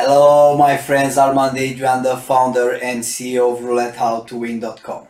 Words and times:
Hello, 0.00 0.56
my 0.56 0.76
friends. 0.76 1.18
Armand 1.18 1.58
Adrian, 1.58 2.04
the 2.04 2.16
founder 2.16 2.70
and 2.72 3.00
CEO 3.02 3.52
of 3.52 3.64
RouletteHowToWin.com. 3.64 5.08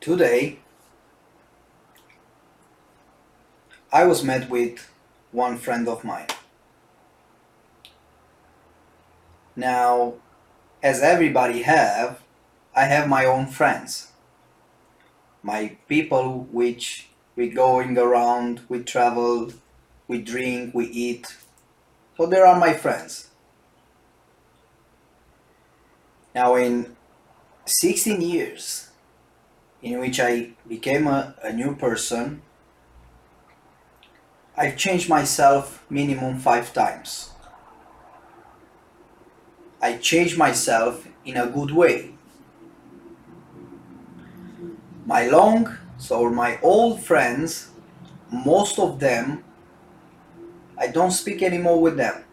Today, 0.00 0.58
I 3.92 4.04
was 4.06 4.24
met 4.24 4.50
with 4.50 4.90
one 5.30 5.56
friend 5.56 5.86
of 5.86 6.02
mine. 6.02 6.26
Now, 9.54 10.14
as 10.82 11.00
everybody 11.00 11.62
have, 11.62 12.22
I 12.74 12.86
have 12.86 13.08
my 13.08 13.24
own 13.24 13.46
friends. 13.46 14.10
My 15.44 15.76
people 15.88 16.48
which 16.50 17.06
we 17.36 17.48
going 17.50 17.96
around, 17.96 18.62
we 18.68 18.82
travel, 18.82 19.52
we 20.08 20.20
drink, 20.20 20.74
we 20.74 20.86
eat. 20.86 21.36
So 22.16 22.26
there 22.26 22.46
are 22.46 22.58
my 22.58 22.72
friends. 22.72 23.30
Now, 26.34 26.54
in 26.56 26.96
16 27.64 28.20
years 28.20 28.90
in 29.82 29.98
which 29.98 30.20
I 30.20 30.50
became 30.68 31.06
a, 31.06 31.34
a 31.42 31.52
new 31.52 31.74
person, 31.74 32.42
I've 34.56 34.76
changed 34.76 35.08
myself 35.08 35.84
minimum 35.90 36.38
five 36.38 36.72
times. 36.72 37.30
I 39.80 39.96
changed 39.98 40.38
myself 40.38 41.06
in 41.24 41.36
a 41.36 41.46
good 41.46 41.70
way. 41.70 42.14
My 45.04 45.28
long, 45.28 45.76
so 45.98 46.28
my 46.30 46.58
old 46.62 47.02
friends, 47.02 47.68
most 48.30 48.78
of 48.78 48.98
them 48.98 49.44
I 50.78 50.88
don't 50.88 51.10
speak 51.10 51.42
anymore 51.42 51.80
with 51.80 51.96
them. 51.96 52.24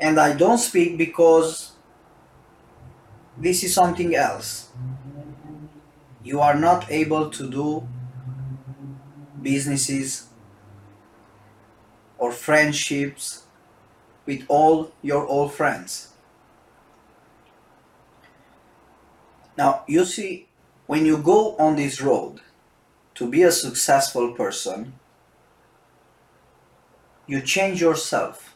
And 0.00 0.18
I 0.20 0.34
don't 0.34 0.58
speak 0.58 0.98
because 0.98 1.72
this 3.36 3.62
is 3.62 3.74
something 3.74 4.14
else. 4.14 4.68
You 6.22 6.40
are 6.40 6.54
not 6.54 6.90
able 6.90 7.30
to 7.30 7.50
do 7.50 7.88
businesses 9.42 10.26
or 12.18 12.32
friendships 12.32 13.44
with 14.26 14.44
all 14.48 14.92
your 15.02 15.26
old 15.26 15.54
friends. 15.54 16.10
Now, 19.56 19.84
you 19.86 20.04
see, 20.04 20.48
when 20.86 21.04
you 21.06 21.18
go 21.18 21.56
on 21.56 21.76
this 21.76 22.00
road 22.00 22.40
to 23.14 23.28
be 23.28 23.42
a 23.42 23.52
successful 23.52 24.32
person, 24.34 24.94
you 27.26 27.40
change 27.40 27.80
yourself. 27.80 28.54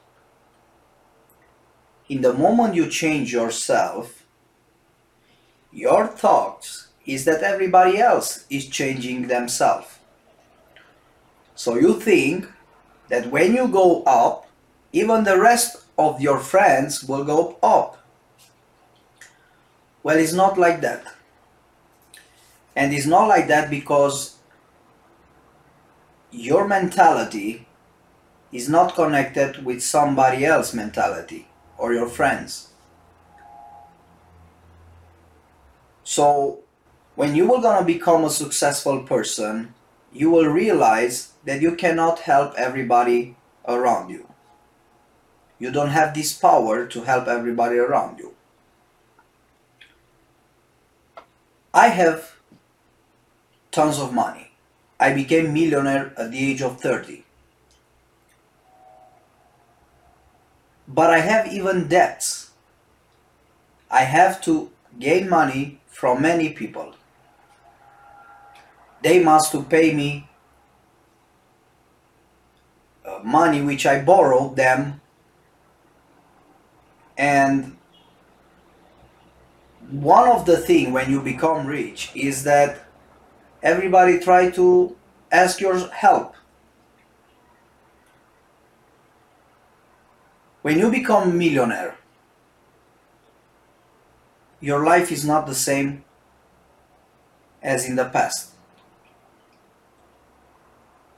In 2.09 2.23
the 2.23 2.33
moment 2.33 2.75
you 2.75 2.89
change 2.89 3.33
yourself, 3.33 4.25
your 5.73 6.07
thoughts 6.07 6.89
is 7.07 7.25
that 7.25 7.43
everybody 7.43 7.99
else 7.99 8.45
is 8.51 8.69
changing 8.69 9.29
themselves. 9.29 9.99
So 11.55 11.77
you 11.77 12.01
think 12.01 12.49
that 13.09 13.31
when 13.31 13.55
you 13.55 13.69
go 13.69 14.03
up, 14.05 14.47
even 14.93 15.25
the 15.25 15.39
rest 15.39 15.85
of 15.99 16.21
your 16.21 16.41
friends 16.41 17.05
will 17.05 17.25
go 17.25 17.59
up. 17.63 17.99
Well, 20.03 20.19
it's 20.19 20.33
not 20.33 20.59
like 20.59 20.81
that. 20.81 21.05
And 22.75 22.95
it's 22.95 23.07
not 23.07 23.27
like 23.27 23.49
that 23.49 23.69
because 23.69 24.37
your 26.31 26.67
mentality 26.67 27.67
is 28.53 28.69
not 28.69 28.95
connected 28.95 29.65
with 29.65 29.83
somebody 29.83 30.45
else 30.45 30.75
mentality 30.75 31.47
or 31.79 31.93
your 31.93 32.09
friends. 32.09 32.69
So 36.05 36.61
when 37.15 37.35
you 37.35 37.53
are 37.55 37.63
gonna 37.63 37.85
become 37.85 38.25
a 38.25 38.31
successful 38.31 39.03
person, 39.03 39.75
you 40.13 40.31
will 40.31 40.47
realize 40.47 41.33
that 41.45 41.61
you 41.61 41.77
cannot 41.77 42.21
help 42.21 42.55
everybody 42.57 43.37
around 43.67 44.11
you. 44.11 44.27
You 45.59 45.71
don't 45.71 45.91
have 45.91 46.15
this 46.15 46.33
power 46.33 46.87
to 46.87 47.03
help 47.03 47.29
everybody 47.29 47.77
around 47.77 48.19
you. 48.19 48.35
I 51.73 51.89
have 51.89 52.37
tons 53.71 53.99
of 53.99 54.13
money. 54.13 54.51
I 54.99 55.13
became 55.13 55.53
millionaire 55.53 56.13
at 56.17 56.33
the 56.33 56.51
age 56.51 56.63
of 56.63 56.81
30. 56.81 57.25
But 60.95 61.11
I 61.11 61.21
have 61.21 61.53
even 61.53 61.89
debts. 61.89 62.51
I 63.91 64.03
have 64.03 64.41
to 64.43 64.71
gain 64.99 65.29
money 65.29 65.81
from 65.87 66.23
many 66.23 66.51
people. 66.51 66.95
They 69.03 69.23
must 69.23 69.53
to 69.53 69.63
pay 69.63 69.95
me 69.95 70.29
uh, 73.05 73.21
money 73.23 73.63
which 73.63 73.87
I 73.87 74.03
borrowed 74.03 74.57
them 74.57 75.01
and 77.17 77.77
one 79.91 80.29
of 80.29 80.47
the 80.47 80.57
thing 80.57 80.93
when 80.93 81.11
you 81.11 81.21
become 81.21 81.67
rich 81.67 82.11
is 82.15 82.45
that 82.45 82.85
everybody 83.63 84.19
try 84.19 84.51
to 84.51 84.97
ask 85.33 85.61
your 85.61 85.89
help 85.89 86.35
When 90.63 90.79
you 90.79 90.91
become 90.91 91.39
millionaire, 91.39 91.97
your 94.61 94.85
life 94.85 95.11
is 95.11 95.25
not 95.25 95.47
the 95.47 95.55
same 95.55 96.05
as 97.63 97.89
in 97.89 97.97
the 97.97 98.05
past. 98.05 98.51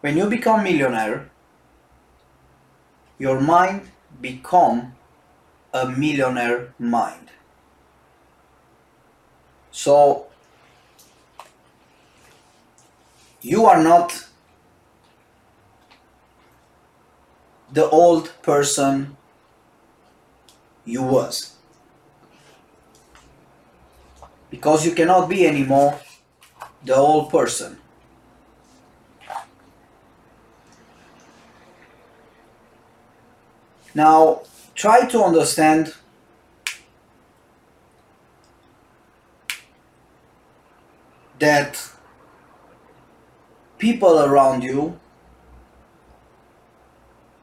When 0.01 0.17
you 0.17 0.29
become 0.29 0.63
millionaire, 0.63 1.31
your 3.19 3.41
mind 3.41 3.91
become 4.21 4.95
a 5.73 5.89
millionaire 5.89 6.75
mind. 6.79 7.31
So 9.73 10.27
you 13.41 13.65
are 13.67 13.83
not 13.83 14.27
the 17.73 17.89
old 17.89 18.33
person 18.43 19.17
you 20.85 21.03
was. 21.03 21.57
Because 24.51 24.85
you 24.85 24.93
cannot 24.93 25.29
be 25.29 25.47
anymore 25.47 25.99
the 26.85 26.95
old 26.95 27.31
person. 27.31 27.79
Now, 33.95 34.43
try 34.75 35.07
to 35.07 35.23
understand 35.23 35.95
that 41.39 41.91
people 43.79 44.19
around 44.21 44.63
you 44.63 44.99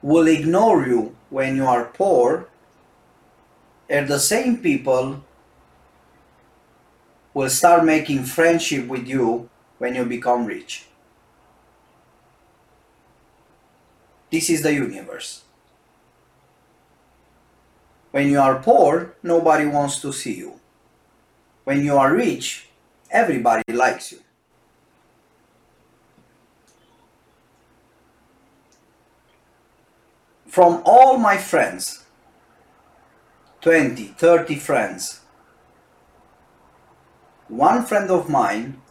will 0.02 0.28
ignore 0.28 0.88
you 0.88 1.16
when 1.30 1.56
you 1.56 1.66
are 1.66 1.86
poor 1.86 2.49
and 3.90 4.08
the 4.08 4.20
same 4.20 4.58
people 4.58 5.24
will 7.34 7.50
start 7.50 7.84
making 7.84 8.24
friendship 8.24 8.88
with 8.88 9.08
you 9.08 9.50
when 9.80 9.96
you 9.96 10.06
become 10.06 10.46
rich. 10.46 10.86
This 14.32 14.50
is 14.50 14.62
the 14.62 14.74
universe. 14.74 15.44
When 18.12 18.28
you 18.28 18.40
are 18.40 18.60
poor, 18.60 19.16
nobody 19.24 19.66
wants 19.66 20.02
to 20.02 20.12
see 20.12 20.36
you. 20.36 20.60
When 21.64 21.84
you 21.84 21.98
are 21.98 22.14
rich, 22.14 22.68
everybody 23.10 23.64
likes 23.74 24.12
you. 24.12 24.20
From 30.48 30.82
all 30.84 31.18
my 31.18 31.38
friends, 31.38 32.06
20, 33.62 34.06
30 34.06 34.56
friends. 34.56 35.22
One 37.48 37.84
friend 37.84 38.10
of 38.10 38.30
mine 38.30 38.82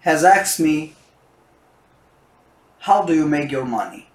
has 0.00 0.24
asked 0.24 0.58
me, 0.58 0.94
How 2.80 3.02
do 3.02 3.14
you 3.14 3.28
make 3.28 3.50
your 3.50 3.64
money? 3.64 4.08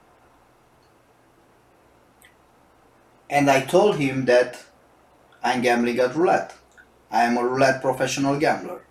And 3.29 3.49
I 3.49 3.61
told 3.61 3.95
him 3.95 4.25
that 4.25 4.63
I'm 5.43 5.61
gambling 5.61 5.99
at 5.99 6.15
roulette. 6.15 6.53
I 7.09 7.23
am 7.23 7.37
a 7.37 7.43
roulette 7.43 7.81
professional 7.81 8.37
gambler. 8.37 8.81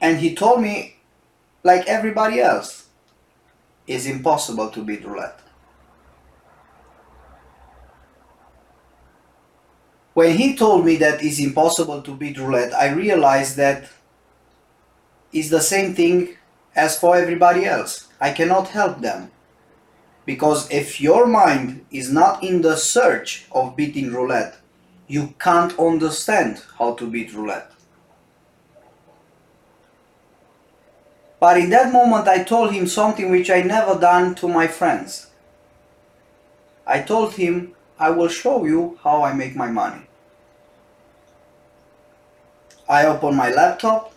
And 0.00 0.18
he 0.18 0.34
told 0.34 0.60
me, 0.60 0.96
like 1.62 1.86
everybody 1.86 2.40
else. 2.40 2.86
It's 3.86 4.06
impossible 4.06 4.70
to 4.70 4.82
beat 4.82 5.04
roulette. 5.04 5.40
When 10.16 10.38
he 10.38 10.56
told 10.56 10.86
me 10.86 10.96
that 10.96 11.22
it's 11.22 11.38
impossible 11.38 12.00
to 12.00 12.14
beat 12.14 12.38
roulette, 12.38 12.72
I 12.72 12.88
realized 12.88 13.58
that 13.58 13.90
it's 15.30 15.50
the 15.50 15.60
same 15.60 15.94
thing 15.94 16.38
as 16.74 16.98
for 16.98 17.18
everybody 17.18 17.66
else. 17.66 18.08
I 18.18 18.30
cannot 18.30 18.68
help 18.68 19.02
them. 19.02 19.30
Because 20.24 20.70
if 20.70 21.02
your 21.02 21.26
mind 21.26 21.84
is 21.90 22.10
not 22.10 22.42
in 22.42 22.62
the 22.62 22.76
search 22.76 23.44
of 23.52 23.76
beating 23.76 24.10
roulette, 24.10 24.56
you 25.06 25.34
can't 25.38 25.78
understand 25.78 26.62
how 26.78 26.94
to 26.94 27.06
beat 27.06 27.34
roulette. 27.34 27.70
But 31.38 31.58
in 31.58 31.68
that 31.68 31.92
moment, 31.92 32.26
I 32.26 32.42
told 32.42 32.72
him 32.72 32.86
something 32.86 33.30
which 33.30 33.50
I 33.50 33.60
never 33.60 34.00
done 34.00 34.34
to 34.36 34.48
my 34.48 34.66
friends. 34.66 35.26
I 36.86 37.02
told 37.02 37.34
him, 37.34 37.74
I 37.98 38.10
will 38.10 38.28
show 38.28 38.64
you 38.64 38.98
how 39.02 39.22
I 39.22 39.34
make 39.34 39.54
my 39.54 39.70
money. 39.70 40.05
I 42.88 43.06
open 43.06 43.34
my 43.34 43.50
laptop, 43.50 44.12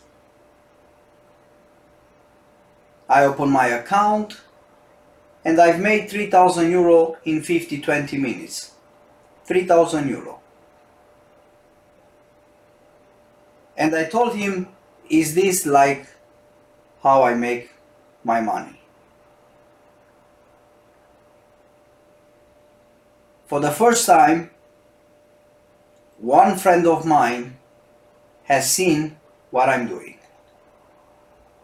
I 3.08 3.26
open 3.26 3.50
my 3.50 3.68
account, 3.68 4.40
and 5.44 5.60
I've 5.60 5.80
made 5.80 6.10
3000 6.10 6.70
euro 6.70 7.18
in 7.26 7.42
50 7.42 7.82
20 7.82 8.18
minutes. 8.18 8.72
3000 9.46 10.08
euro. 10.10 10.40
And 13.76 13.96
I 13.96 14.06
told 14.06 14.36
him, 14.36 14.68
Is 15.10 15.34
this 15.34 15.66
like 15.66 16.06
how 17.02 17.24
I 17.24 17.34
make 17.34 17.72
my 18.24 18.42
money? 18.42 18.80
For 23.48 23.60
the 23.60 23.72
first 23.72 24.06
time, 24.06 24.52
one 26.20 26.58
friend 26.58 26.86
of 26.86 27.06
mine 27.06 27.59
has 28.50 28.70
seen 28.70 29.16
what 29.52 29.70
I'm 29.70 29.88
doing. 29.88 30.18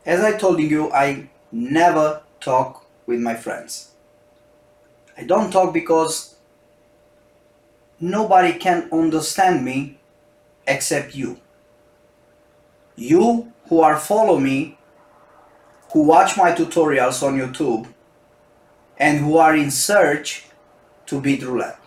As 0.06 0.22
I 0.22 0.38
told 0.38 0.60
you, 0.60 0.92
I 0.94 1.30
never 1.52 2.22
talk 2.40 2.86
with 3.08 3.20
my 3.20 3.34
friends. 3.34 3.92
I 5.18 5.24
don't 5.24 5.52
talk 5.52 5.74
because 5.74 6.36
nobody 8.00 8.54
can 8.54 8.88
understand 8.92 9.66
me 9.66 9.98
except 10.68 11.16
you. 11.16 11.40
You 12.96 13.52
who 13.68 13.82
are 13.82 13.98
follow 13.98 14.40
me, 14.40 14.78
who 15.92 16.04
watch 16.04 16.38
my 16.38 16.52
tutorials 16.52 17.24
on 17.24 17.40
YouTube, 17.40 17.88
and 18.98 19.20
who 19.20 19.38
are 19.38 19.56
in 19.56 19.72
search 19.72 20.46
to 21.08 21.20
beat 21.20 21.42
roulette. 21.42 21.80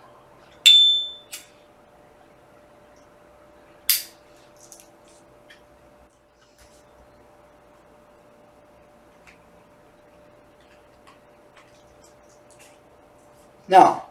Now, 13.68 14.04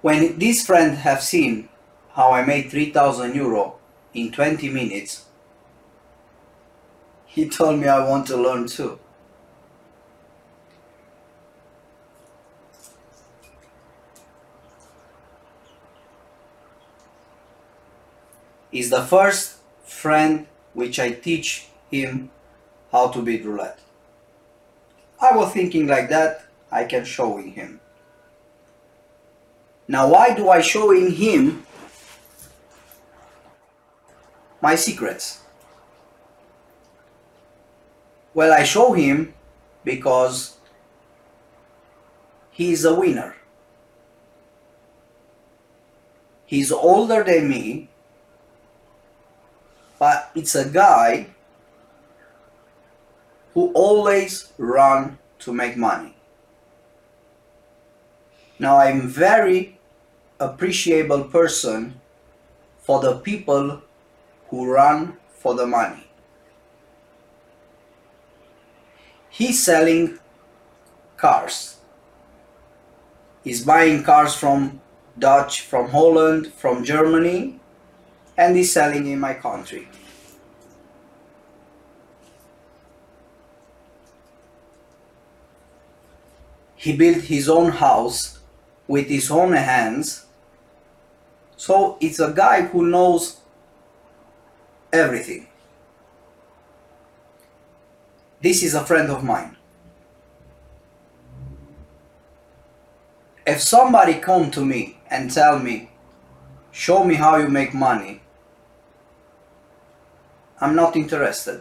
when 0.00 0.38
this 0.38 0.64
friend 0.64 0.96
have 0.96 1.22
seen 1.22 1.68
how 2.14 2.32
I 2.32 2.44
made 2.44 2.70
3000 2.70 3.34
euro 3.34 3.76
in 4.14 4.32
20 4.32 4.70
minutes, 4.70 5.26
he 7.26 7.48
told 7.48 7.78
me 7.78 7.88
I 7.88 8.08
want 8.08 8.26
to 8.28 8.36
learn 8.38 8.66
too. 8.66 8.98
Is 18.72 18.88
the 18.88 19.02
first 19.02 19.56
friend 19.84 20.46
which 20.72 20.98
I 20.98 21.10
teach 21.10 21.66
him 21.90 22.30
how 22.92 23.08
to 23.08 23.20
beat 23.20 23.44
roulette. 23.44 23.80
I 25.20 25.36
was 25.36 25.52
thinking 25.52 25.86
like 25.86 26.08
that, 26.08 26.46
I 26.72 26.84
can 26.84 27.04
showing 27.04 27.52
him. 27.52 27.80
Now 29.86 30.08
why 30.08 30.34
do 30.34 30.48
I 30.48 30.60
showing 30.60 31.10
him 31.12 31.66
my 34.62 34.74
secrets? 34.76 35.40
Well, 38.32 38.52
I 38.52 38.62
show 38.62 38.92
him 38.92 39.34
because 39.84 40.56
he 42.50 42.72
is 42.72 42.84
a 42.84 42.94
winner. 42.94 43.34
He's 46.46 46.70
older 46.72 47.24
than 47.24 47.48
me, 47.48 47.88
but 49.98 50.30
it's 50.34 50.54
a 50.54 50.68
guy 50.68 51.26
who 53.54 53.72
always 53.72 54.52
run 54.58 55.18
to 55.40 55.52
make 55.52 55.76
money. 55.76 56.14
Now 58.58 58.78
I'm 58.78 59.08
very 59.08 59.78
appreciable 60.38 61.24
person 61.24 62.00
for 62.78 63.00
the 63.00 63.16
people 63.16 63.82
who 64.48 64.70
run 64.70 65.16
for 65.28 65.54
the 65.54 65.66
money. 65.66 66.06
He's 69.30 69.62
selling 69.62 70.18
cars. 71.16 71.78
He's 73.42 73.64
buying 73.64 74.02
cars 74.02 74.34
from 74.34 74.80
Dutch, 75.18 75.62
from 75.62 75.88
Holland, 75.88 76.52
from 76.52 76.84
Germany, 76.84 77.60
and 78.36 78.56
he's 78.56 78.72
selling 78.72 79.06
in 79.06 79.20
my 79.20 79.34
country. 79.34 79.88
He 86.80 86.96
built 86.96 87.24
his 87.24 87.46
own 87.46 87.72
house 87.72 88.38
with 88.88 89.06
his 89.08 89.30
own 89.30 89.52
hands. 89.52 90.24
So 91.58 91.98
it's 92.00 92.18
a 92.18 92.32
guy 92.32 92.62
who 92.62 92.86
knows 92.86 93.40
everything. 94.90 95.46
This 98.40 98.62
is 98.62 98.74
a 98.74 98.82
friend 98.82 99.10
of 99.10 99.22
mine. 99.22 99.58
If 103.46 103.60
somebody 103.60 104.14
come 104.14 104.50
to 104.52 104.64
me 104.64 105.00
and 105.10 105.30
tell 105.30 105.58
me, 105.58 105.90
show 106.70 107.04
me 107.04 107.16
how 107.16 107.36
you 107.36 107.48
make 107.48 107.74
money, 107.74 108.22
I'm 110.62 110.74
not 110.74 110.96
interested. 110.96 111.60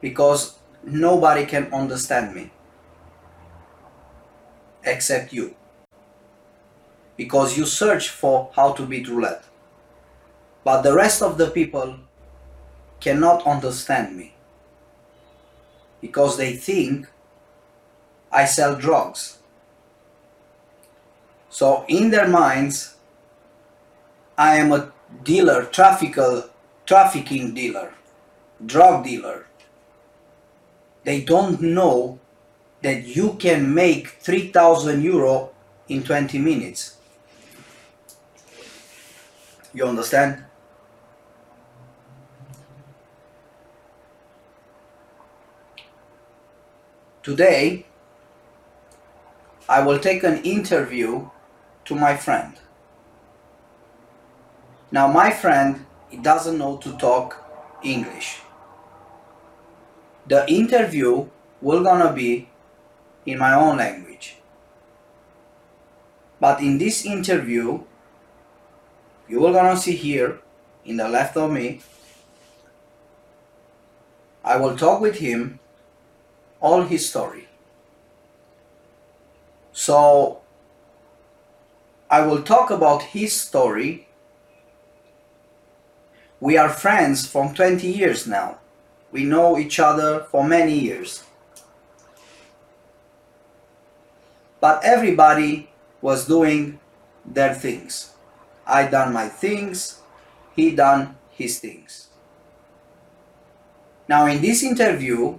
Because 0.00 0.58
nobody 0.82 1.46
can 1.46 1.72
understand 1.72 2.34
me 2.34 2.50
except 4.86 5.32
you. 5.32 5.54
Because 7.16 7.56
you 7.56 7.66
search 7.66 8.08
for 8.08 8.50
how 8.54 8.72
to 8.72 8.86
beat 8.86 9.08
roulette. 9.08 9.44
But 10.64 10.82
the 10.82 10.94
rest 10.94 11.22
of 11.22 11.38
the 11.38 11.50
people 11.50 11.96
cannot 13.00 13.46
understand 13.46 14.16
me. 14.16 14.34
Because 16.00 16.36
they 16.36 16.54
think 16.54 17.08
I 18.30 18.44
sell 18.44 18.76
drugs. 18.76 19.38
So 21.48 21.84
in 21.88 22.10
their 22.10 22.28
minds, 22.28 22.96
I 24.36 24.56
am 24.56 24.72
a 24.72 24.92
dealer, 25.22 25.64
trafficker, 25.64 26.50
trafficking 26.84 27.54
dealer, 27.54 27.94
drug 28.64 29.04
dealer. 29.04 29.46
They 31.04 31.22
don't 31.22 31.60
know 31.62 32.18
that 32.86 33.04
you 33.04 33.32
can 33.32 33.74
make 33.74 34.06
3000 34.20 35.02
euro 35.02 35.50
in 35.88 36.04
20 36.04 36.38
minutes. 36.38 36.98
You 39.74 39.86
understand? 39.86 40.44
Today, 47.24 47.86
I 49.68 49.82
will 49.84 49.98
take 49.98 50.22
an 50.22 50.36
interview 50.44 51.28
to 51.86 51.94
my 51.96 52.16
friend. 52.16 52.54
Now, 54.92 55.08
my 55.08 55.32
friend 55.32 55.84
he 56.08 56.18
doesn't 56.18 56.56
know 56.56 56.76
to 56.76 56.96
talk 56.98 57.44
English. 57.82 58.42
The 60.28 60.48
interview 60.48 61.26
will 61.60 61.82
gonna 61.82 62.12
be 62.12 62.48
in 63.26 63.38
my 63.38 63.52
own 63.52 63.76
language. 63.76 64.36
But 66.40 66.60
in 66.60 66.78
this 66.78 67.04
interview, 67.04 67.80
you 69.28 69.40
will 69.40 69.52
gonna 69.52 69.76
see 69.76 69.96
here 69.96 70.38
in 70.84 70.96
the 70.96 71.08
left 71.08 71.36
of 71.36 71.50
me, 71.50 71.80
I 74.44 74.56
will 74.56 74.76
talk 74.76 75.00
with 75.00 75.16
him 75.16 75.58
all 76.60 76.82
his 76.82 77.08
story. 77.08 77.48
So 79.72 80.40
I 82.08 82.24
will 82.24 82.42
talk 82.42 82.70
about 82.70 83.02
his 83.02 83.38
story. 83.38 84.06
We 86.38 86.56
are 86.56 86.68
friends 86.68 87.26
from 87.26 87.54
20 87.54 87.86
years 87.88 88.26
now. 88.26 88.58
We 89.10 89.24
know 89.24 89.58
each 89.58 89.80
other 89.80 90.20
for 90.30 90.44
many 90.44 90.78
years. 90.78 91.24
But 94.66 94.82
everybody 94.82 95.70
was 96.02 96.26
doing 96.26 96.80
their 97.24 97.54
things. 97.54 98.14
I 98.66 98.88
done 98.88 99.12
my 99.12 99.28
things, 99.28 100.00
he 100.56 100.74
done 100.74 101.16
his 101.30 101.60
things. 101.60 102.08
Now 104.08 104.26
in 104.26 104.42
this 104.42 104.64
interview, 104.64 105.38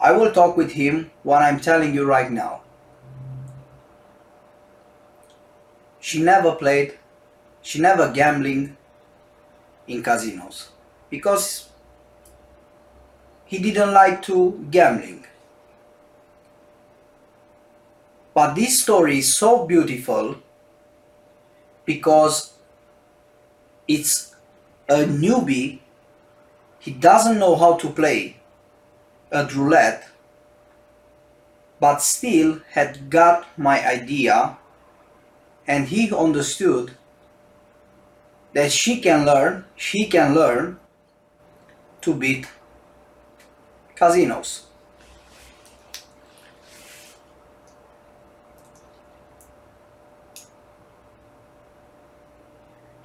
I 0.00 0.12
will 0.12 0.32
talk 0.32 0.56
with 0.56 0.72
him 0.72 1.10
what 1.24 1.42
I'm 1.42 1.60
telling 1.60 1.92
you 1.92 2.06
right 2.06 2.32
now. 2.32 2.62
She 6.00 6.22
never 6.22 6.52
played, 6.52 6.98
she 7.60 7.82
never 7.82 8.10
gambling 8.10 8.78
in 9.86 10.02
casinos 10.02 10.70
because 11.10 11.68
he 13.44 13.58
didn't 13.58 13.92
like 13.92 14.22
to 14.22 14.66
gambling. 14.70 15.26
But 18.36 18.54
this 18.54 18.82
story 18.82 19.20
is 19.20 19.34
so 19.34 19.64
beautiful 19.64 20.36
because 21.86 22.52
it's 23.88 24.36
a 24.90 25.06
newbie, 25.06 25.78
he 26.78 26.90
doesn't 26.90 27.38
know 27.38 27.56
how 27.56 27.78
to 27.78 27.88
play 27.88 28.36
a 29.32 29.46
roulette, 29.46 30.10
but 31.80 32.02
still 32.02 32.60
had 32.72 33.08
got 33.08 33.46
my 33.58 33.82
idea 33.88 34.58
and 35.66 35.88
he 35.88 36.14
understood 36.14 36.90
that 38.52 38.70
she 38.70 39.00
can 39.00 39.24
learn, 39.24 39.64
she 39.76 40.04
can 40.04 40.34
learn 40.34 40.78
to 42.02 42.12
beat 42.12 42.46
casinos. 43.94 44.65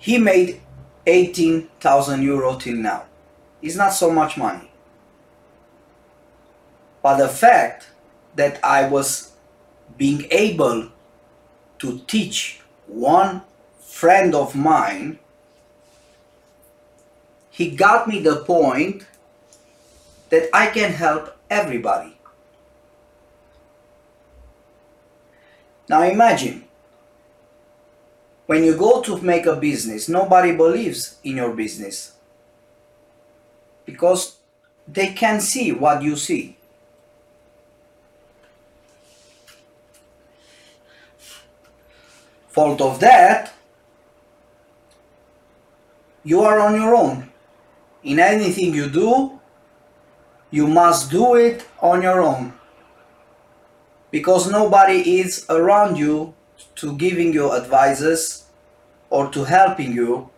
He 0.02 0.18
made 0.18 0.60
18,000 1.06 2.24
euro 2.24 2.58
till 2.58 2.76
now. 2.76 3.06
It's 3.62 3.76
not 3.76 3.94
so 3.94 4.10
much 4.12 4.36
money. 4.36 4.72
But 7.04 7.18
the 7.18 7.28
fact 7.28 7.88
that 8.36 8.60
I 8.64 8.88
was 8.88 9.34
being 9.98 10.26
able 10.32 10.90
to 11.78 12.00
teach 12.08 12.62
one 12.88 13.44
friend 13.80 14.34
of 14.34 14.56
mine, 14.56 15.20
he 17.52 17.70
got 17.70 18.08
me 18.08 18.22
the 18.22 18.38
point 18.38 19.06
that 20.30 20.50
I 20.52 20.66
can 20.68 20.94
help 20.94 21.38
everybody. 21.48 22.18
Now 25.88 26.02
imagine 26.02 26.64
when 28.52 28.66
you 28.66 28.76
go 28.76 29.02
to 29.02 29.16
make 29.22 29.46
a 29.46 29.56
business, 29.56 30.10
nobody 30.10 30.54
believes 30.54 31.16
in 31.24 31.38
your 31.38 31.54
business 31.54 32.18
because 33.86 34.40
they 34.86 35.14
can 35.14 35.40
see 35.40 35.72
what 35.72 36.04
you 36.04 36.18
see. 36.18 36.58
Fault 42.50 42.82
of 42.82 43.00
that, 43.00 43.54
you 46.26 46.42
are 46.42 46.60
on 46.60 46.76
your 46.76 46.94
own. 46.94 47.32
In 48.04 48.20
anything 48.20 48.74
you 48.74 48.90
do, 48.90 49.40
you 50.50 50.68
must 50.68 51.10
do 51.10 51.36
it 51.36 51.66
on 51.80 52.02
your 52.02 52.22
own 52.22 52.52
because 54.12 54.52
nobody 54.52 55.22
is 55.22 55.46
around 55.50 55.96
you 55.96 56.34
to 56.76 56.98
giving 56.98 57.32
you 57.32 57.54
advices 57.54 58.41
or 59.12 59.30
to 59.30 59.44
helping 59.44 59.92
you 59.92 60.30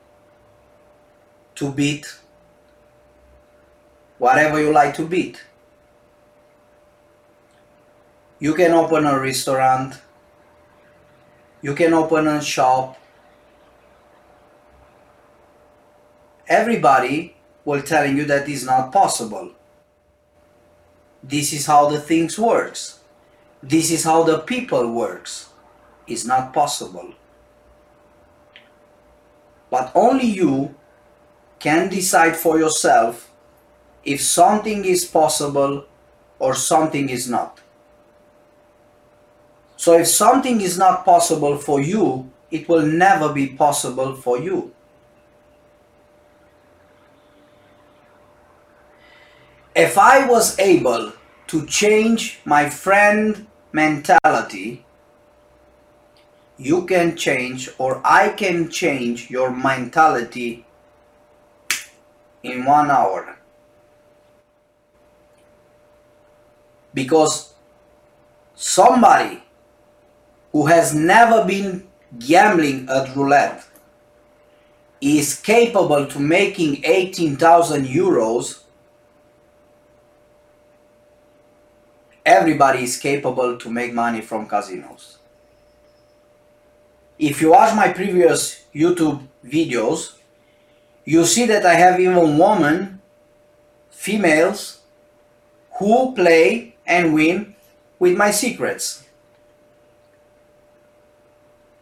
to 1.55 1.71
beat 1.71 2.17
whatever 4.17 4.59
you 4.59 4.73
like 4.73 4.95
to 4.95 5.07
beat. 5.07 5.41
You 8.39 8.53
can 8.55 8.71
open 8.71 9.05
a 9.05 9.19
restaurant, 9.19 10.01
you 11.61 11.75
can 11.75 11.93
open 11.93 12.27
a 12.27 12.41
shop. 12.41 12.97
Everybody 16.47 17.35
will 17.63 17.81
telling 17.81 18.17
you 18.17 18.25
that 18.25 18.49
is 18.49 18.65
not 18.65 18.91
possible. 18.91 19.51
This 21.23 21.53
is 21.53 21.67
how 21.67 21.89
the 21.89 22.01
things 22.01 22.37
works. 22.37 22.99
This 23.61 23.91
is 23.91 24.03
how 24.03 24.23
the 24.23 24.39
people 24.39 24.91
works. 24.91 25.49
It's 26.05 26.25
not 26.25 26.53
possible. 26.53 27.13
But 29.73 29.91
only 29.95 30.27
you 30.27 30.75
can 31.57 31.89
decide 31.89 32.35
for 32.37 32.59
yourself 32.59 33.31
if 34.05 34.21
something 34.21 34.85
is 34.85 35.03
possible 35.03 35.85
or 36.37 36.53
something 36.53 37.09
is 37.09 37.27
not. 37.27 37.59
So 39.75 39.97
if 39.97 40.07
something 40.07 40.61
is 40.61 40.77
not 40.77 41.03
possible 41.03 41.57
for 41.57 41.81
you, 41.81 42.29
it 42.51 42.69
will 42.69 42.85
never 42.85 43.33
be 43.33 43.47
possible 43.47 44.15
for 44.15 44.39
you. 44.39 44.71
If 49.75 49.97
I 49.97 50.27
was 50.27 50.59
able 50.59 51.13
to 51.47 51.65
change 51.65 52.41
my 52.45 52.69
friend 52.69 53.47
mentality, 53.71 54.85
you 56.57 56.86
can 56.86 57.15
change 57.15 57.69
or 57.77 58.01
I 58.05 58.29
can 58.29 58.69
change 58.69 59.29
your 59.29 59.51
mentality 59.51 60.65
in 62.43 62.65
one 62.65 62.91
hour. 62.91 63.38
Because 66.93 67.53
somebody 68.55 69.43
who 70.51 70.67
has 70.67 70.93
never 70.93 71.43
been 71.45 71.88
gambling 72.19 72.88
at 72.89 73.15
roulette 73.15 73.65
is 75.01 75.36
capable 75.36 76.05
to 76.05 76.19
making 76.19 76.81
18,000 76.86 77.88
euros 77.88 78.62
everybody 82.25 82.83
is 82.83 82.95
capable 82.98 83.57
to 83.57 83.69
make 83.69 83.93
money 83.93 84.22
from 84.22 84.48
casinos 84.48 85.17
if 87.20 87.41
you 87.41 87.51
watch 87.51 87.75
my 87.75 87.91
previous 87.93 88.65
YouTube 88.74 89.25
videos, 89.46 90.13
you 91.05 91.25
see 91.25 91.46
that 91.46 91.65
I 91.65 91.75
have 91.75 92.00
even 92.00 92.38
women, 92.38 93.01
females, 93.89 94.79
who 95.79 96.13
play 96.13 96.75
and 96.86 97.13
win 97.13 97.55
with 98.00 98.15
my 98.17 98.32
secrets. 98.32 99.05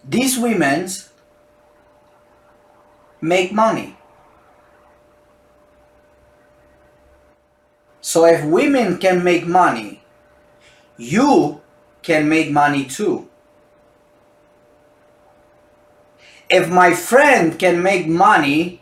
These 0.04 0.38
women 0.38 0.88
make 3.22 3.54
money. 3.54 3.98
So 8.02 8.26
if 8.26 8.44
women 8.44 8.98
can 8.98 9.24
make 9.24 9.46
money, 9.46 10.02
you 10.98 11.62
can 12.02 12.28
make 12.28 12.52
money 12.52 12.86
too. 12.86 13.31
If 16.52 16.70
my 16.70 16.94
friend 16.94 17.58
can 17.58 17.82
make 17.82 18.08
money, 18.08 18.82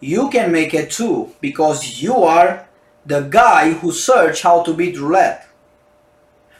you 0.00 0.28
can 0.28 0.52
make 0.52 0.74
it 0.74 0.90
too 0.90 1.32
because 1.40 2.02
you 2.02 2.14
are 2.14 2.68
the 3.06 3.22
guy 3.22 3.72
who 3.72 3.90
search 3.90 4.42
how 4.42 4.62
to 4.62 4.74
beat 4.74 4.98
roulette. 4.98 5.48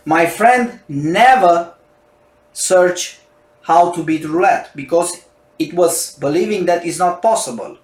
My 0.06 0.25
friend 0.25 0.80
never 0.88 1.75
search 2.54 3.20
how 3.62 3.92
to 3.92 4.02
beat 4.02 4.25
roulette 4.25 4.70
because 4.75 5.25
it 5.59 5.75
was 5.75 6.16
believing 6.16 6.64
that 6.64 6.87
is 6.87 6.99
not 6.99 7.20
possible. 7.20 7.76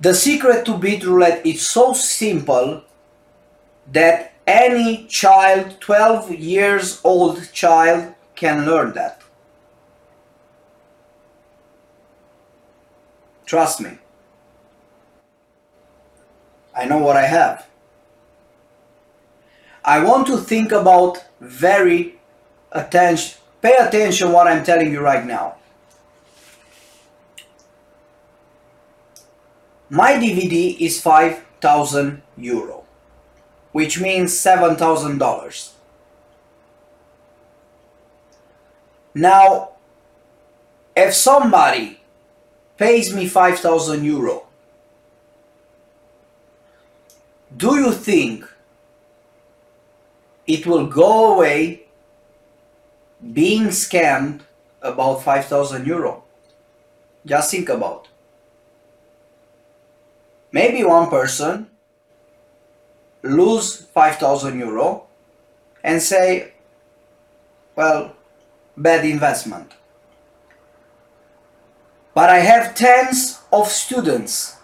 The 0.00 0.14
secret 0.14 0.66
to 0.66 0.76
beat 0.76 1.04
roulette 1.04 1.46
is 1.46 1.64
so 1.64 1.92
simple 1.92 2.82
that 3.92 4.34
any 4.46 5.06
child, 5.06 5.80
12 5.80 6.32
years 6.32 7.00
old 7.04 7.52
child, 7.52 8.15
can 8.36 8.64
learn 8.66 8.92
that. 8.92 9.22
Trust 13.46 13.80
me. 13.80 13.98
I 16.74 16.84
know 16.84 16.98
what 16.98 17.16
I 17.16 17.26
have. 17.26 17.66
I 19.84 20.02
want 20.04 20.26
to 20.26 20.36
think 20.36 20.72
about 20.72 21.24
very 21.40 22.18
attention 22.72 23.38
pay 23.62 23.76
attention 23.76 24.32
what 24.32 24.46
I'm 24.46 24.62
telling 24.62 24.92
you 24.92 25.00
right 25.00 25.24
now. 25.26 25.56
My 29.88 30.12
DVD 30.12 30.78
is 30.80 31.00
5000 31.00 32.22
euro, 32.36 32.84
which 33.72 34.00
means 34.00 34.32
$7,000. 34.32 35.75
Now, 39.16 39.70
if 40.94 41.14
somebody 41.14 42.00
pays 42.76 43.14
me 43.14 43.26
5000 43.26 44.04
euro, 44.04 44.46
do 47.56 47.76
you 47.76 47.92
think 47.92 48.44
it 50.46 50.66
will 50.66 50.86
go 50.86 51.32
away 51.32 51.86
being 53.32 53.68
scammed 53.68 54.42
about 54.82 55.22
5000 55.22 55.86
euro? 55.86 56.24
Just 57.24 57.52
think 57.52 57.70
about. 57.70 58.08
Maybe 60.52 60.84
one 60.84 61.08
person 61.08 61.70
lose 63.22 63.80
5000 63.94 64.58
euro 64.58 65.06
and 65.82 66.02
say, 66.02 66.52
well, 67.74 68.12
bad 68.76 69.04
investment. 69.04 69.72
But 72.14 72.30
I 72.30 72.38
have 72.40 72.74
tens 72.74 73.40
of 73.52 73.68
students. 73.68 74.56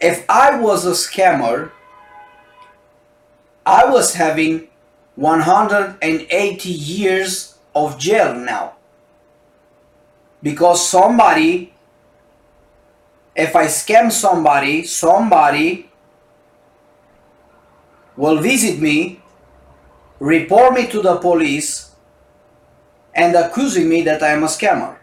If 0.00 0.24
I 0.28 0.58
was 0.58 0.86
a 0.86 0.92
scammer, 0.92 1.70
I 3.64 3.84
was 3.84 4.14
having 4.14 4.68
180 5.14 6.68
years 6.68 7.58
of 7.74 7.98
jail 7.98 8.34
now. 8.34 8.74
Because 10.42 10.88
somebody, 10.88 11.72
if 13.36 13.54
I 13.54 13.66
scam 13.66 14.10
somebody, 14.10 14.84
somebody 14.84 15.90
will 18.16 18.38
visit 18.38 18.80
me 18.80 19.21
report 20.22 20.72
me 20.74 20.86
to 20.86 21.02
the 21.02 21.16
police 21.16 21.90
and 23.12 23.34
accusing 23.34 23.88
me 23.88 24.02
that 24.02 24.22
I 24.22 24.28
am 24.28 24.44
a 24.44 24.46
scammer. 24.46 24.96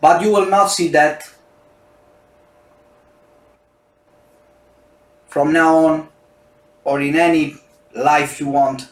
But 0.00 0.22
you 0.22 0.30
will 0.30 0.46
not 0.46 0.68
see 0.68 0.86
that 0.88 1.28
from 5.26 5.52
now 5.52 5.76
on 5.84 6.08
or 6.84 7.00
in 7.00 7.16
any 7.16 7.56
life 7.92 8.38
you 8.38 8.46
want. 8.46 8.88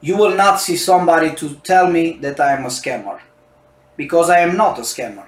You 0.00 0.16
will 0.16 0.34
not 0.34 0.58
see 0.58 0.76
somebody 0.78 1.34
to 1.34 1.54
tell 1.56 1.90
me 1.90 2.12
that 2.22 2.40
I 2.40 2.52
am 2.52 2.64
a 2.64 2.68
scammer 2.68 3.20
because 3.98 4.30
I 4.30 4.38
am 4.40 4.56
not 4.56 4.78
a 4.78 4.82
scammer. 4.82 5.26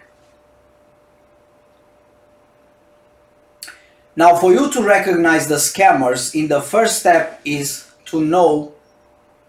Now, 4.17 4.37
for 4.37 4.53
you 4.53 4.71
to 4.71 4.83
recognize 4.83 5.47
the 5.47 5.57
scammers, 5.57 6.35
in 6.35 6.49
the 6.49 6.63
first 6.63 7.01
step 7.01 7.41
is 7.45 7.91
to 8.15 8.21
know 8.21 8.73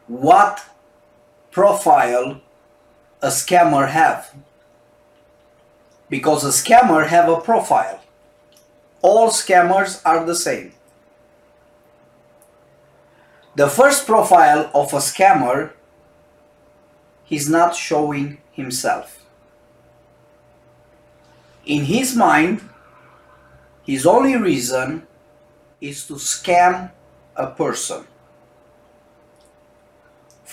what 0.08 0.66
profile 1.52 2.42
a 3.22 3.28
scammer 3.28 3.90
have. 3.90 4.34
Because 6.10 6.44
a 6.44 6.50
scammer 6.50 7.08
have 7.08 7.30
a 7.30 7.40
profile. 7.40 8.02
All 9.04 9.30
scammers 9.30 10.02
are 10.04 10.26
the 10.26 10.36
same. 10.36 10.72
The 13.56 13.70
first 13.70 14.08
profile 14.08 14.72
of 14.74 14.94
a 14.94 14.98
scammer 14.98 15.74
he's 17.24 17.48
not 17.48 17.76
showing 17.76 18.40
himself. 18.52 19.24
In 21.66 21.86
his 21.86 22.16
mind 22.16 22.68
his 23.84 24.08
only 24.08 24.36
reason 24.36 25.06
is 25.80 26.08
to 26.08 26.16
scam 26.16 26.92
a 27.36 27.48
person 27.48 28.08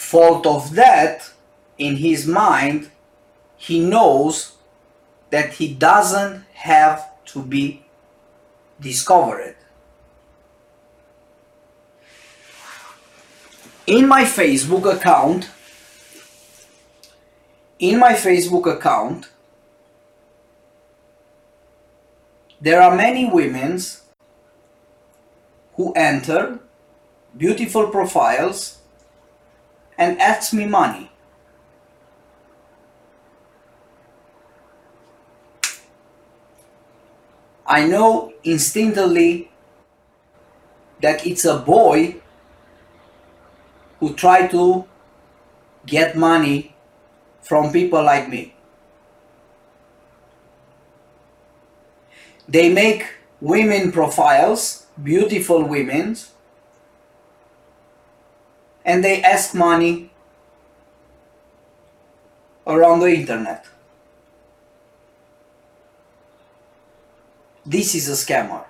fault 0.02 0.46
of 0.46 0.74
that 0.74 1.30
in 1.78 1.96
his 1.96 2.26
mind 2.26 2.90
he 3.56 3.78
knows 3.78 4.56
that 5.30 5.54
he 5.54 5.72
doesn't 5.72 6.44
have 6.52 6.98
to 7.24 7.42
be 7.42 7.84
discovered. 8.80 9.54
In 13.86 14.08
my 14.08 14.24
facebook 14.24 14.92
account 14.96 15.50
in 17.78 17.98
my 17.98 18.12
facebook 18.12 18.66
account 18.74 19.30
there 22.60 22.80
are 22.82 22.94
many 22.96 23.24
women's 23.38 24.02
who 25.74 25.92
enter 25.94 26.60
beautiful 27.36 27.88
profiles 27.88 28.81
and 30.02 30.20
asks 30.20 30.52
me 30.52 30.64
money. 30.66 31.08
I 37.64 37.86
know 37.86 38.32
instinctively 38.42 39.52
that 41.00 41.24
it's 41.24 41.44
a 41.44 41.56
boy 41.56 42.16
who 44.00 44.12
try 44.14 44.48
to 44.48 44.84
get 45.86 46.16
money 46.16 46.74
from 47.40 47.70
people 47.72 48.02
like 48.02 48.28
me. 48.28 48.54
They 52.48 52.72
make 52.72 53.06
women 53.40 53.92
profiles, 53.92 54.86
beautiful 55.00 55.62
women, 55.62 56.16
and 58.84 59.04
they 59.04 59.22
ask 59.22 59.54
money 59.54 60.10
around 62.66 63.00
the 63.00 63.14
internet. 63.14 63.66
This 67.64 67.94
is 67.94 68.08
a 68.08 68.12
scammer. 68.12 68.64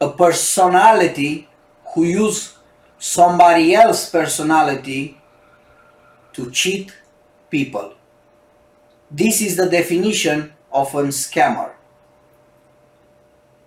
A 0.00 0.10
personality 0.10 1.48
who 1.94 2.04
use 2.04 2.54
somebody 2.98 3.74
else's 3.74 4.10
personality 4.10 5.18
to 6.34 6.50
cheat 6.50 6.92
people. 7.50 7.94
This 9.10 9.40
is 9.40 9.56
the 9.56 9.68
definition 9.68 10.52
of 10.70 10.94
a 10.94 11.02
scammer. 11.04 11.72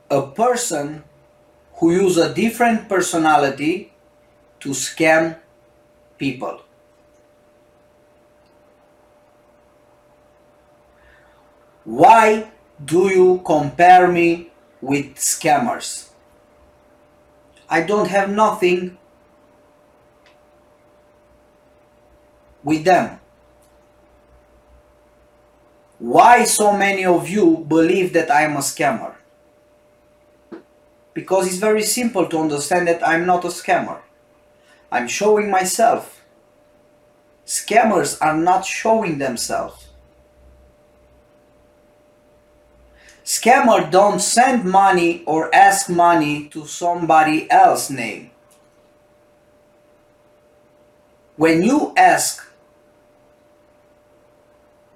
A 0.09 0.21
person 0.27 1.03
who 1.81 1.91
use 1.91 2.15
a 2.15 2.31
different 2.31 2.87
personality 2.87 3.91
to 4.59 4.69
scam 4.69 5.35
people. 6.19 6.61
Why 11.83 12.51
do 12.85 13.09
you 13.09 13.41
compare 13.43 14.07
me 14.07 14.51
with 14.79 15.15
scammers? 15.15 16.11
I 17.67 17.81
don't 17.81 18.09
have 18.09 18.29
nothing 18.29 18.99
with 22.63 22.83
them. 22.83 23.19
Why 25.97 26.43
so 26.43 26.77
many 26.77 27.05
of 27.05 27.27
you 27.27 27.65
believe 27.67 28.13
that 28.13 28.29
I 28.29 28.43
am 28.43 28.55
a 28.55 28.59
scammer? 28.59 29.10
Because 31.13 31.47
it's 31.47 31.57
very 31.57 31.83
simple 31.83 32.27
to 32.27 32.37
understand 32.37 32.87
that 32.87 33.05
I'm 33.05 33.25
not 33.25 33.45
a 33.45 33.49
scammer. 33.49 33.99
I'm 34.91 35.07
showing 35.07 35.49
myself. 35.49 36.21
Scammers 37.45 38.17
are 38.21 38.37
not 38.37 38.65
showing 38.65 39.17
themselves. 39.17 39.87
Scammer 43.23 43.89
don't 43.89 44.19
send 44.19 44.65
money 44.65 45.23
or 45.25 45.53
ask 45.53 45.89
money 45.89 46.47
to 46.49 46.65
somebody 46.65 47.49
else 47.51 47.89
name. 47.89 48.31
When 51.35 51.63
you 51.63 51.93
ask 51.95 52.47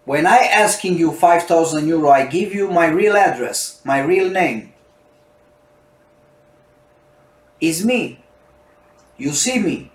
when 0.06 0.28
I 0.28 0.38
asking 0.38 1.00
you 1.00 1.12
5000 1.12 1.88
euro 1.88 2.10
I 2.10 2.28
give 2.28 2.54
you 2.54 2.70
my 2.70 2.88
real 2.88 3.18
address, 3.18 3.82
my 3.84 4.00
real 4.00 4.30
name 4.30 4.75
is 7.68 7.86
me. 7.86 8.24
You 9.18 9.32
see 9.32 9.60
me. 9.60 9.92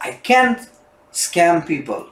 I 0.00 0.12
can't 0.12 0.68
scam 1.12 1.66
people. 1.66 2.08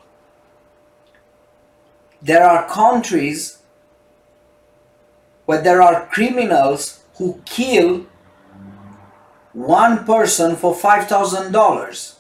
there 2.23 2.45
are 2.45 2.69
countries 2.69 3.59
where 5.45 5.61
there 5.61 5.83
are 5.83 6.07
criminals 6.07 7.03
who 7.17 7.43
kill 7.45 8.07
one 9.53 10.05
person 10.05 10.55
for 10.57 10.75
$5,000, 10.75 12.15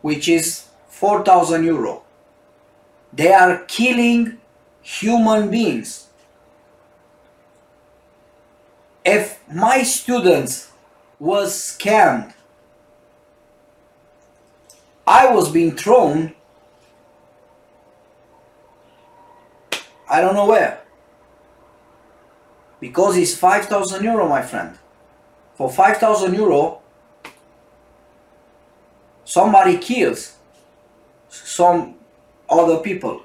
which 0.00 0.28
is 0.28 0.68
4,000 0.88 1.64
euro. 1.64 2.02
They 3.12 3.32
are 3.32 3.64
killing 3.66 4.38
human 4.80 5.50
beings. 5.50 6.08
If 9.04 9.40
my 9.52 9.82
students 9.82 10.70
was 11.18 11.54
scammed, 11.54 12.34
I 15.06 15.34
was 15.34 15.50
being 15.50 15.76
thrown 15.76 16.34
I 20.12 20.20
don't 20.20 20.34
know 20.34 20.44
where. 20.44 20.82
Because 22.80 23.16
it's 23.16 23.34
5,000 23.34 24.04
euro, 24.04 24.28
my 24.28 24.42
friend. 24.42 24.78
For 25.54 25.70
5,000 25.70 26.34
euro, 26.34 26.82
somebody 29.24 29.78
kills 29.78 30.36
some 31.30 31.94
other 32.46 32.80
people. 32.80 33.22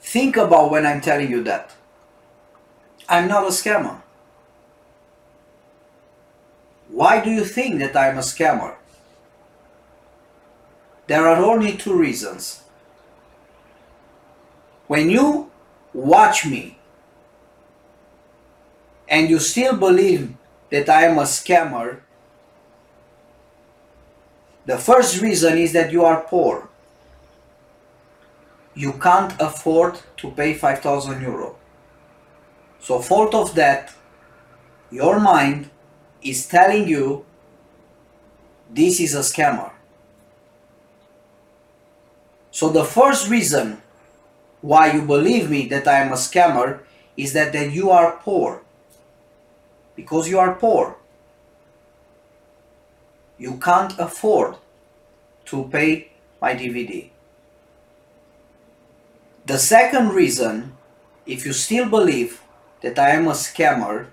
Think 0.00 0.38
about 0.38 0.70
when 0.70 0.86
I'm 0.86 1.02
telling 1.02 1.30
you 1.30 1.42
that. 1.42 1.74
I'm 3.08 3.28
not 3.28 3.44
a 3.44 3.50
scammer. 3.50 4.02
Why 6.88 7.22
do 7.22 7.30
you 7.30 7.44
think 7.44 7.78
that 7.80 7.96
I'm 7.96 8.18
a 8.18 8.22
scammer? 8.22 8.74
There 11.06 11.28
are 11.28 11.44
only 11.44 11.76
two 11.76 11.96
reasons. 11.96 12.62
When 14.86 15.10
you 15.10 15.50
watch 15.92 16.46
me 16.46 16.78
and 19.08 19.30
you 19.30 19.38
still 19.38 19.76
believe 19.76 20.34
that 20.70 20.88
I 20.88 21.04
am 21.04 21.18
a 21.18 21.22
scammer, 21.22 22.00
the 24.64 24.78
first 24.78 25.20
reason 25.20 25.58
is 25.58 25.72
that 25.72 25.92
you 25.92 26.04
are 26.04 26.22
poor. 26.22 26.68
You 28.74 28.92
can't 28.94 29.32
afford 29.40 30.00
to 30.18 30.30
pay 30.32 30.54
5000 30.54 31.22
euro. 31.22 31.55
So, 32.80 33.00
fault 33.00 33.34
of 33.34 33.54
that, 33.54 33.92
your 34.90 35.18
mind 35.18 35.70
is 36.22 36.46
telling 36.46 36.88
you 36.88 37.24
this 38.70 39.00
is 39.00 39.14
a 39.14 39.20
scammer. 39.20 39.70
So, 42.50 42.68
the 42.68 42.84
first 42.84 43.28
reason 43.28 43.82
why 44.60 44.92
you 44.92 45.02
believe 45.02 45.50
me 45.50 45.66
that 45.68 45.86
I 45.86 46.00
am 46.00 46.12
a 46.12 46.16
scammer 46.16 46.80
is 47.16 47.32
that, 47.32 47.52
that 47.52 47.72
you 47.72 47.90
are 47.90 48.18
poor. 48.22 48.62
Because 49.94 50.28
you 50.28 50.38
are 50.38 50.54
poor. 50.54 50.96
You 53.38 53.58
can't 53.58 53.98
afford 53.98 54.56
to 55.46 55.68
pay 55.68 56.12
my 56.40 56.54
DVD. 56.54 57.10
The 59.46 59.58
second 59.58 60.10
reason, 60.10 60.76
if 61.26 61.46
you 61.46 61.52
still 61.52 61.88
believe 61.88 62.40
that 62.86 62.98
I 63.00 63.10
am 63.16 63.26
a 63.26 63.32
scammer, 63.32 64.06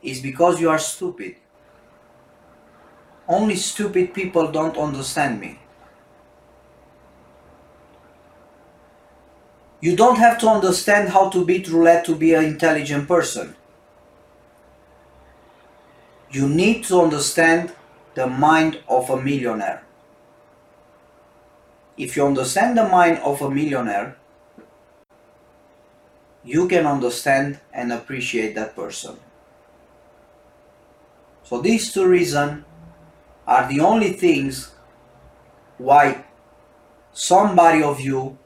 is 0.00 0.20
because 0.20 0.60
you 0.60 0.70
are 0.70 0.78
stupid. 0.78 1.34
Only 3.26 3.56
stupid 3.56 4.14
people 4.14 4.52
don't 4.52 4.76
understand 4.76 5.40
me. 5.40 5.58
You 9.80 9.96
don't 9.96 10.18
have 10.18 10.38
to 10.38 10.48
understand 10.48 11.08
how 11.08 11.28
to 11.30 11.44
beat 11.44 11.68
roulette 11.68 12.04
to 12.04 12.14
be 12.14 12.34
an 12.34 12.44
intelligent 12.44 13.08
person. 13.08 13.56
You 16.30 16.48
need 16.48 16.84
to 16.84 17.00
understand 17.00 17.72
the 18.14 18.28
mind 18.28 18.78
of 18.88 19.10
a 19.10 19.20
millionaire. 19.20 19.82
If 21.96 22.16
you 22.16 22.24
understand 22.26 22.78
the 22.78 22.88
mind 22.88 23.18
of 23.18 23.42
a 23.42 23.50
millionaire, 23.50 24.16
you 26.46 26.68
can 26.68 26.86
understand 26.86 27.58
and 27.74 27.92
appreciate 27.92 28.54
that 28.54 28.76
person. 28.76 29.18
So 31.42 31.60
these 31.60 31.92
two 31.92 32.06
reasons 32.06 32.64
are 33.46 33.68
the 33.68 33.80
only 33.80 34.12
things 34.12 34.72
why 35.78 36.24
somebody 37.12 37.82
of 37.82 38.00
you 38.00 38.38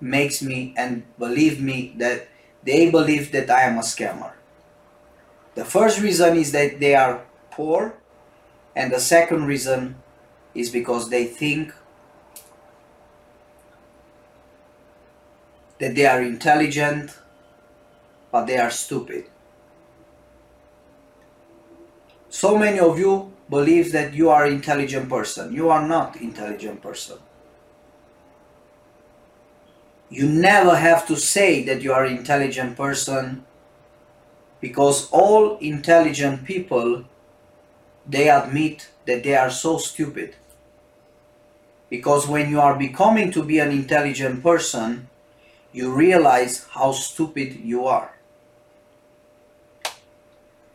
makes 0.00 0.42
me 0.42 0.74
and 0.76 1.02
believe 1.18 1.60
me 1.60 1.94
that 1.96 2.28
they 2.62 2.90
believe 2.90 3.32
that 3.32 3.50
I 3.50 3.62
am 3.62 3.78
a 3.78 3.82
scammer. 3.82 4.32
The 5.54 5.64
first 5.64 6.00
reason 6.00 6.36
is 6.36 6.52
that 6.52 6.80
they 6.80 6.94
are 6.94 7.24
poor, 7.50 7.94
and 8.76 8.92
the 8.92 9.00
second 9.00 9.46
reason 9.46 9.96
is 10.54 10.70
because 10.70 11.08
they 11.08 11.24
think 11.24 11.72
that 15.78 15.94
they 15.94 16.06
are 16.06 16.22
intelligent, 16.22 17.18
but 18.30 18.46
they 18.46 18.56
are 18.56 18.70
stupid. 18.70 19.26
So 22.28 22.58
many 22.58 22.80
of 22.80 22.98
you 22.98 23.32
believe 23.48 23.92
that 23.92 24.14
you 24.14 24.30
are 24.30 24.46
intelligent 24.46 25.08
person. 25.08 25.52
You 25.52 25.70
are 25.70 25.86
not 25.86 26.16
intelligent 26.16 26.82
person. 26.82 27.18
You 30.10 30.28
never 30.28 30.76
have 30.76 31.06
to 31.08 31.16
say 31.16 31.64
that 31.64 31.82
you 31.82 31.92
are 31.92 32.06
intelligent 32.06 32.76
person 32.76 33.44
because 34.60 35.08
all 35.10 35.58
intelligent 35.58 36.44
people 36.44 37.04
they 38.06 38.28
admit 38.28 38.88
that 39.06 39.22
they 39.22 39.34
are 39.34 39.50
so 39.50 39.78
stupid. 39.78 40.36
Because 41.88 42.26
when 42.26 42.50
you 42.50 42.60
are 42.60 42.76
becoming 42.76 43.30
to 43.32 43.42
be 43.42 43.58
an 43.58 43.70
intelligent 43.70 44.42
person, 44.42 45.08
you 45.74 45.92
realize 45.92 46.66
how 46.70 46.92
stupid 46.92 47.56
you 47.56 47.84
are. 47.86 48.14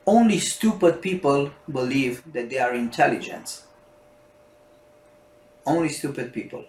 Only 0.05 0.39
stupid 0.39 1.01
people 1.01 1.51
believe 1.71 2.21
that 2.33 2.49
they 2.49 2.59
are 2.59 2.73
intelligent. 2.73 3.63
Only 5.65 5.87
stupid 5.87 6.33
people. 6.33 6.65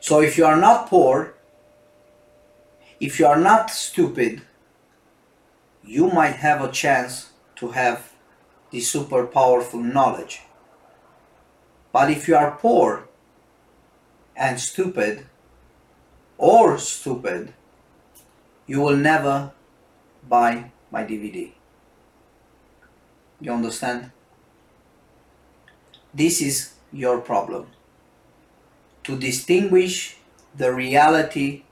So 0.00 0.22
if 0.22 0.38
you 0.38 0.46
are 0.46 0.56
not 0.56 0.88
poor, 0.88 1.34
if 2.98 3.20
you 3.20 3.26
are 3.26 3.40
not 3.40 3.70
stupid, 3.70 4.40
you 5.84 6.08
might 6.08 6.36
have 6.36 6.62
a 6.62 6.72
chance 6.72 7.30
to 7.56 7.72
have 7.72 8.14
the 8.70 8.80
super 8.80 9.26
powerful 9.26 9.82
knowledge. 9.82 10.40
But 11.92 12.10
if 12.10 12.26
you 12.26 12.36
are 12.36 12.52
poor 12.52 13.09
and 14.40 14.58
stupid, 14.58 15.26
or 16.38 16.78
stupid, 16.78 17.52
you 18.66 18.80
will 18.80 18.96
never 18.96 19.52
buy 20.26 20.72
my 20.90 21.04
DVD. 21.04 21.52
You 23.38 23.52
understand? 23.52 24.12
This 26.14 26.40
is 26.40 26.72
your 26.90 27.20
problem 27.20 27.66
to 29.04 29.18
distinguish 29.18 30.16
the 30.56 30.72
reality 30.72 31.62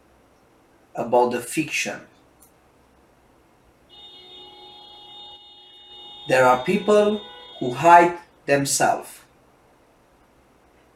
about 0.94 1.32
the 1.32 1.40
fiction. 1.40 2.00
There 6.28 6.44
are 6.44 6.62
people 6.64 7.22
who 7.60 7.72
hide 7.72 8.18
themselves. 8.44 9.20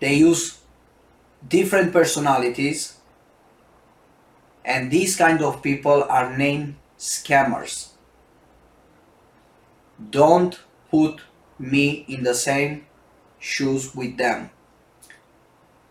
They 0.00 0.14
use 0.14 0.61
different 1.48 1.92
personalities, 1.92 2.98
and 4.64 4.90
these 4.90 5.16
kind 5.16 5.42
of 5.42 5.62
people 5.62 6.04
are 6.04 6.36
named 6.36 6.76
scammers. 6.98 7.90
Don't 10.10 10.58
put 10.90 11.20
me 11.58 12.04
in 12.08 12.22
the 12.22 12.34
same 12.34 12.86
shoes 13.38 13.94
with 13.94 14.16
them 14.16 14.50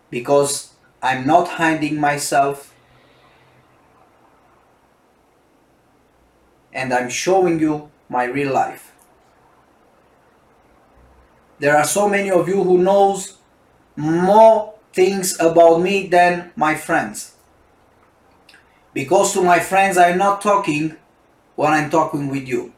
because 0.10 0.74
I'm 1.02 1.26
not 1.26 1.48
hiding 1.48 2.00
myself 2.00 2.74
and 6.74 6.94
I'm 6.94 7.10
showing 7.10 7.60
you 7.60 7.92
my 8.10 8.26
real 8.26 8.54
life. 8.54 8.94
There 11.60 11.78
are 11.78 11.84
so 11.86 12.08
many 12.10 12.32
of 12.32 12.48
you 12.48 12.64
who 12.64 12.78
knows 12.78 13.38
more 13.96 14.71
things 14.94 15.40
about 15.40 15.82
me 15.82 16.08
than 16.08 16.52
my 16.56 16.76
friends. 16.76 17.36
Because 18.94 19.34
to 19.34 19.42
my 19.42 19.60
friends 19.60 19.98
I'm 19.98 20.18
not 20.18 20.42
talking 20.42 20.96
when 21.56 21.72
I'm 21.72 21.90
talking 21.90 22.30
with 22.30 22.48
you. 22.48 22.74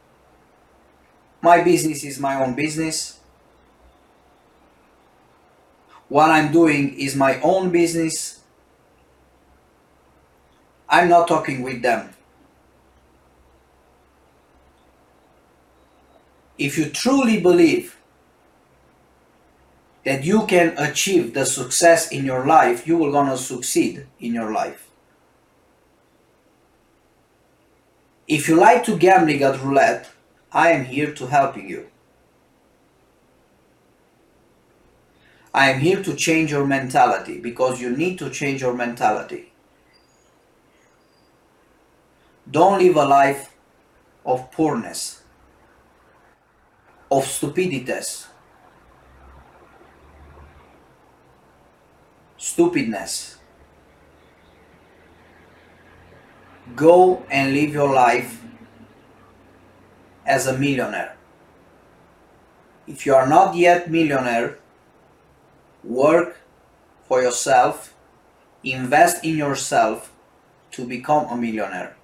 My 1.42 1.64
business 1.64 2.04
is 2.04 2.20
my 2.20 2.42
own 2.44 2.54
business 2.56 3.20
what 6.14 6.30
I'm 6.30 6.52
doing 6.52 6.94
is 7.00 7.16
my 7.16 7.40
own 7.42 7.72
business. 7.72 8.42
I'm 10.88 11.10
not 11.10 11.28
talking 11.28 11.64
with 11.64 11.82
them. 11.82 12.14
If 16.60 16.78
you 16.78 16.86
truly 16.92 17.40
believe 17.40 17.98
that 20.06 20.24
you 20.24 20.46
can 20.46 20.76
achieve 20.78 21.34
the 21.34 21.46
success 21.46 22.12
in 22.12 22.26
your 22.26 22.46
life, 22.46 22.86
you 22.88 22.98
will 22.98 23.12
gonna 23.12 23.38
succeed 23.38 24.06
in 24.20 24.34
your 24.34 24.52
life. 24.52 24.90
If 28.28 28.48
you 28.48 28.56
like 28.56 28.84
to 28.86 28.98
gambling 28.98 29.44
at 29.44 29.62
roulette, 29.62 30.10
I 30.52 30.72
am 30.72 30.86
here 30.86 31.14
to 31.14 31.28
helping 31.28 31.70
you. 31.70 31.88
I 35.54 35.70
am 35.70 35.82
here 35.82 36.02
to 36.02 36.16
change 36.16 36.52
your 36.52 36.66
mentality 36.66 37.40
because 37.40 37.80
you 37.80 37.96
need 37.96 38.18
to 38.20 38.30
change 38.30 38.62
your 38.62 38.74
mentality. 38.74 39.54
Don't 42.50 42.80
live 42.80 42.96
a 42.96 43.06
life 43.06 43.54
of 44.26 44.52
poorness, 44.52 45.22
of 47.12 47.26
stupidity, 47.26 48.04
stupidness. 52.44 53.38
Go 56.76 57.24
and 57.32 57.54
live 57.54 57.72
your 57.72 57.94
life 57.94 58.44
as 60.26 60.46
a 60.46 60.58
millionaire. 60.58 61.16
If 62.86 63.06
you 63.06 63.16
are 63.16 63.28
not 63.28 63.56
yet 63.56 63.90
millionaire, 63.90 64.60
work 65.86 66.36
for 67.08 67.22
yourself, 67.22 67.96
invest 68.62 69.24
in 69.24 69.38
yourself 69.38 70.12
to 70.72 70.86
become 70.86 71.28
a 71.28 71.38
millionaire. 71.38 71.96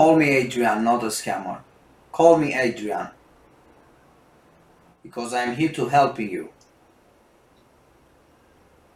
Call 0.00 0.16
me 0.16 0.30
Adrian, 0.30 0.82
not 0.82 1.02
a 1.02 1.08
scammer. 1.08 1.58
Call 2.10 2.38
me 2.38 2.54
Adrian. 2.54 3.08
Because 5.02 5.34
I'm 5.34 5.54
here 5.54 5.72
to 5.72 5.88
helping 5.88 6.30
you. 6.30 6.48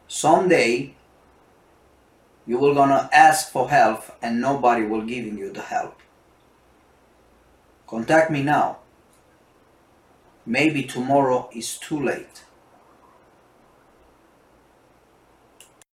Someday 0.08 0.94
you 2.46 2.56
will 2.56 2.74
gonna 2.74 3.10
ask 3.12 3.52
for 3.52 3.68
help 3.68 4.04
and 4.22 4.40
nobody 4.40 4.86
will 4.86 5.02
giving 5.02 5.36
you 5.36 5.52
the 5.52 5.60
help. 5.60 6.00
Contact 7.86 8.30
me 8.30 8.42
now. 8.42 8.78
Maybe 10.46 10.84
tomorrow 10.84 11.50
is 11.52 11.76
too 11.76 12.00
late. 12.02 12.44